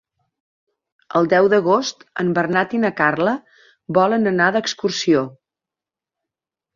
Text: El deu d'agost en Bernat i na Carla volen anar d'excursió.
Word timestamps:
El 1.19 1.27
deu 1.33 1.49
d'agost 1.53 1.99
en 2.23 2.31
Bernat 2.37 2.73
i 2.77 2.79
na 2.85 2.91
Carla 3.01 3.33
volen 3.99 4.25
anar 4.33 4.49
d'excursió. 4.57 5.23